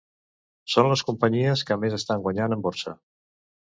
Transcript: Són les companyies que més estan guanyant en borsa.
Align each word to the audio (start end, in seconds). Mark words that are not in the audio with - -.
Són 0.75 0.89
les 0.93 1.05
companyies 1.11 1.65
que 1.69 1.81
més 1.85 2.01
estan 2.01 2.27
guanyant 2.27 2.61
en 2.61 2.69
borsa. 2.69 3.01